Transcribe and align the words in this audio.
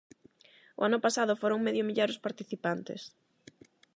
O 0.79 0.81
ano 0.87 0.99
pasado 1.05 1.39
foron 1.41 1.63
medio 1.65 1.87
millar 1.89 2.09
os 2.13 2.23
participantes. 2.25 3.01